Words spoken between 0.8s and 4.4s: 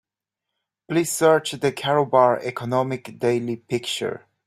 Please search the Karobar Economic Daily picture.